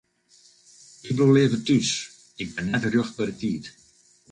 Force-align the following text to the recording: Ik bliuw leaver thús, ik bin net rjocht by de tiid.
Ik 1.07 1.11
bliuw 1.15 1.33
leaver 1.35 1.61
thús, 1.67 1.91
ik 2.41 2.49
bin 2.55 2.69
net 2.69 2.87
rjocht 2.91 3.15
by 3.17 3.25
de 3.29 3.35
tiid. 3.39 3.65